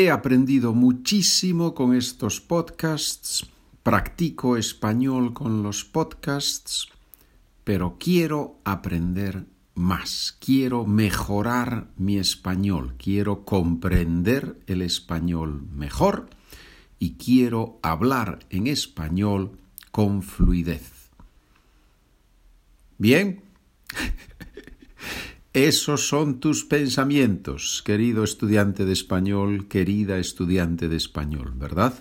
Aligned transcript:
He 0.00 0.10
aprendido 0.10 0.72
muchísimo 0.72 1.74
con 1.74 1.94
estos 1.94 2.40
podcasts, 2.40 3.46
practico 3.82 4.56
español 4.56 5.34
con 5.34 5.62
los 5.62 5.84
podcasts, 5.84 6.88
pero 7.64 7.98
quiero 8.00 8.56
aprender 8.64 9.44
más, 9.74 10.38
quiero 10.40 10.86
mejorar 10.86 11.90
mi 11.98 12.16
español, 12.16 12.94
quiero 12.96 13.44
comprender 13.44 14.58
el 14.66 14.80
español 14.80 15.64
mejor 15.74 16.30
y 16.98 17.16
quiero 17.16 17.78
hablar 17.82 18.38
en 18.48 18.68
español 18.68 19.58
con 19.90 20.22
fluidez. 20.22 21.10
Bien, 22.96 23.42
esos 25.52 26.06
son 26.06 26.38
tus 26.38 26.64
pensamientos, 26.64 27.82
querido 27.84 28.22
estudiante 28.22 28.84
de 28.84 28.92
español, 28.92 29.66
querida 29.66 30.18
estudiante 30.18 30.88
de 30.88 30.96
español, 30.96 31.52
¿verdad? 31.56 31.94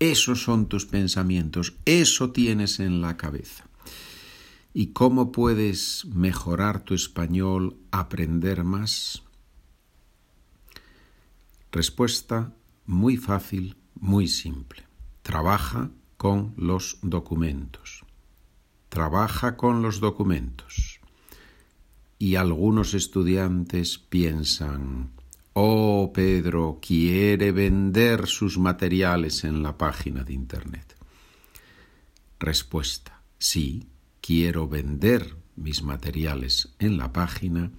Esos 0.00 0.42
son 0.42 0.66
tus 0.66 0.84
pensamientos, 0.84 1.74
eso 1.84 2.32
tienes 2.32 2.80
en 2.80 3.00
la 3.00 3.16
cabeza. 3.16 3.66
¿Y 4.74 4.88
cómo 4.88 5.30
puedes 5.30 6.06
mejorar 6.06 6.82
tu 6.82 6.94
español, 6.94 7.76
aprender 7.92 8.64
más? 8.64 9.22
Respuesta 11.70 12.52
muy 12.84 13.16
fácil, 13.16 13.76
muy 13.94 14.26
simple. 14.26 14.82
Trabaja 15.22 15.90
con 16.16 16.52
los 16.56 16.98
documentos. 17.02 18.04
Trabaja 18.88 19.56
con 19.56 19.82
los 19.82 20.00
documentos. 20.00 20.91
Y 22.22 22.36
algunos 22.36 22.94
estudiantes 22.94 23.98
piensan, 23.98 25.10
oh 25.54 26.12
Pedro 26.14 26.78
quiere 26.80 27.50
vender 27.50 28.28
sus 28.28 28.58
materiales 28.58 29.42
en 29.42 29.64
la 29.64 29.76
página 29.76 30.22
de 30.22 30.32
Internet. 30.32 30.94
Respuesta, 32.38 33.20
sí, 33.38 33.88
quiero 34.20 34.68
vender 34.68 35.34
mis 35.56 35.82
materiales 35.82 36.68
en 36.78 36.96
la 36.96 37.12
página 37.12 37.72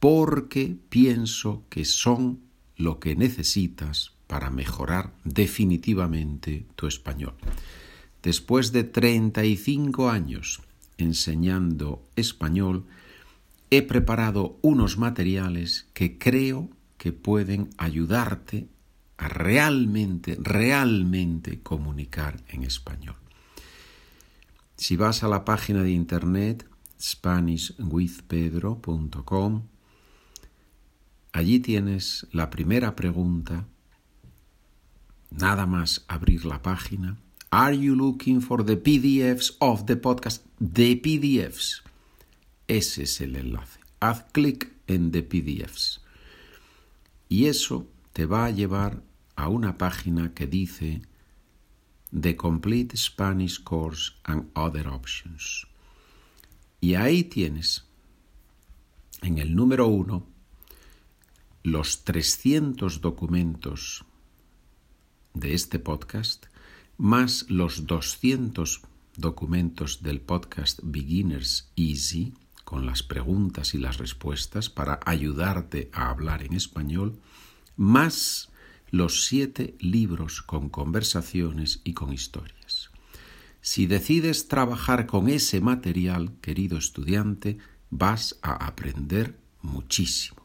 porque 0.00 0.76
pienso 0.90 1.64
que 1.70 1.86
son 1.86 2.40
lo 2.76 3.00
que 3.00 3.16
necesitas 3.16 4.12
para 4.26 4.50
mejorar 4.50 5.14
definitivamente 5.24 6.66
tu 6.76 6.88
español. 6.88 7.36
Después 8.22 8.70
de 8.70 8.84
35 8.84 10.10
años 10.10 10.60
enseñando 10.98 12.04
español, 12.16 12.84
he 13.70 13.82
preparado 13.82 14.58
unos 14.62 14.96
materiales 14.98 15.86
que 15.92 16.18
creo 16.18 16.70
que 16.96 17.12
pueden 17.12 17.70
ayudarte 17.78 18.68
a 19.16 19.28
realmente, 19.28 20.36
realmente 20.40 21.60
comunicar 21.60 22.42
en 22.48 22.62
español. 22.62 23.16
Si 24.76 24.96
vas 24.96 25.24
a 25.24 25.28
la 25.28 25.44
página 25.44 25.82
de 25.82 25.90
internet 25.90 26.66
SpanishWithPedro.com, 27.00 29.62
allí 31.32 31.60
tienes 31.60 32.26
la 32.32 32.50
primera 32.50 32.96
pregunta. 32.96 33.66
Nada 35.30 35.66
más 35.66 36.04
abrir 36.08 36.44
la 36.44 36.62
página. 36.62 37.18
Are 37.50 37.76
you 37.76 37.94
looking 37.94 38.40
for 38.40 38.64
the 38.64 38.76
PDFs 38.76 39.56
of 39.58 39.84
the 39.86 39.96
podcast? 39.96 40.42
The 40.58 41.00
PDFs. 41.02 41.82
Ese 42.68 43.04
es 43.04 43.20
el 43.22 43.34
enlace. 43.36 43.80
Haz 43.98 44.26
clic 44.30 44.70
en 44.86 45.10
The 45.10 45.22
PDFs. 45.22 46.02
Y 47.28 47.46
eso 47.46 47.88
te 48.12 48.26
va 48.26 48.44
a 48.44 48.50
llevar 48.50 49.02
a 49.36 49.48
una 49.48 49.78
página 49.78 50.34
que 50.34 50.46
dice 50.46 51.00
The 52.18 52.36
Complete 52.36 52.96
Spanish 52.96 53.62
Course 53.62 54.12
and 54.24 54.50
Other 54.54 54.88
Options. 54.88 55.66
Y 56.80 56.94
ahí 56.94 57.24
tienes, 57.24 57.86
en 59.22 59.38
el 59.38 59.56
número 59.56 59.86
uno, 59.86 60.26
los 61.62 62.04
300 62.04 63.00
documentos 63.00 64.04
de 65.32 65.54
este 65.54 65.78
podcast, 65.78 66.46
más 66.98 67.46
los 67.48 67.86
200 67.86 68.82
documentos 69.16 70.02
del 70.02 70.20
podcast 70.20 70.80
Beginners 70.82 71.70
Easy, 71.76 72.34
con 72.68 72.84
las 72.84 73.02
preguntas 73.02 73.72
y 73.72 73.78
las 73.78 73.96
respuestas 73.96 74.68
para 74.68 75.00
ayudarte 75.06 75.88
a 75.94 76.10
hablar 76.10 76.42
en 76.42 76.52
español, 76.52 77.18
más 77.78 78.50
los 78.90 79.24
siete 79.24 79.74
libros 79.80 80.42
con 80.42 80.68
conversaciones 80.68 81.80
y 81.82 81.94
con 81.94 82.12
historias. 82.12 82.90
Si 83.62 83.86
decides 83.86 84.48
trabajar 84.48 85.06
con 85.06 85.30
ese 85.30 85.62
material, 85.62 86.32
querido 86.42 86.76
estudiante, 86.76 87.56
vas 87.88 88.38
a 88.42 88.66
aprender 88.66 89.38
muchísimo. 89.62 90.42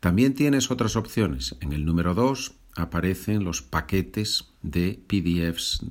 También 0.00 0.32
tienes 0.32 0.70
otras 0.70 0.96
opciones. 0.96 1.56
En 1.60 1.74
el 1.74 1.84
número 1.84 2.14
2 2.14 2.54
aparecen 2.74 3.44
los 3.44 3.60
paquetes 3.60 4.46
de 4.62 4.98
PDFs, 5.06 5.84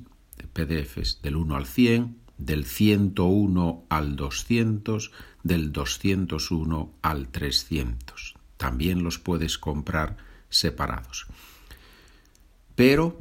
PDFs 0.52 1.22
del 1.22 1.36
1 1.36 1.54
al 1.54 1.66
100, 1.66 2.25
del 2.38 2.64
101 2.64 3.84
al 3.88 4.16
200, 4.16 5.12
del 5.42 5.72
201 5.72 6.92
al 7.02 7.28
300. 7.28 8.34
También 8.56 9.02
los 9.02 9.18
puedes 9.18 9.58
comprar 9.58 10.16
separados. 10.48 11.26
Pero, 12.74 13.18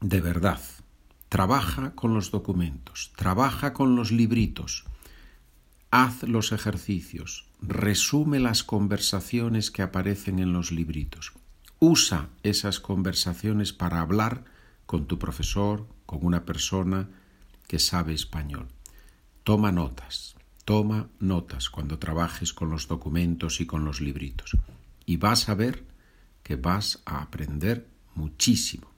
de 0.00 0.20
verdad, 0.20 0.60
trabaja 1.28 1.94
con 1.94 2.14
los 2.14 2.30
documentos, 2.30 3.12
trabaja 3.16 3.72
con 3.72 3.96
los 3.96 4.12
libritos, 4.12 4.84
haz 5.90 6.22
los 6.22 6.52
ejercicios, 6.52 7.46
resume 7.60 8.38
las 8.38 8.62
conversaciones 8.62 9.70
que 9.70 9.82
aparecen 9.82 10.38
en 10.38 10.52
los 10.52 10.70
libritos, 10.70 11.32
usa 11.80 12.28
esas 12.42 12.78
conversaciones 12.80 13.72
para 13.72 14.00
hablar 14.00 14.44
con 14.86 15.06
tu 15.06 15.18
profesor, 15.18 15.86
con 16.06 16.24
una 16.24 16.44
persona 16.44 17.08
que 17.66 17.78
sabe 17.78 18.14
español. 18.14 18.68
Toma 19.42 19.72
notas, 19.72 20.36
toma 20.64 21.08
notas 21.18 21.68
cuando 21.70 21.98
trabajes 21.98 22.52
con 22.52 22.70
los 22.70 22.88
documentos 22.88 23.60
y 23.60 23.66
con 23.66 23.84
los 23.84 24.00
libritos. 24.00 24.56
Y 25.06 25.16
vas 25.16 25.48
a 25.48 25.54
ver 25.54 25.84
que 26.42 26.56
vas 26.56 27.02
a 27.04 27.22
aprender 27.22 27.86
muchísimo. 28.14 28.90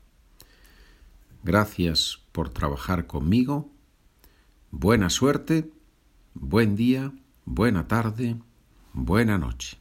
Gracias 1.42 2.20
por 2.32 2.50
trabajar 2.50 3.06
conmigo. 3.06 3.70
Buena 4.70 5.10
suerte, 5.10 5.70
buen 6.34 6.76
día, 6.76 7.12
buena 7.44 7.86
tarde, 7.88 8.36
buena 8.92 9.38
noche. 9.38 9.78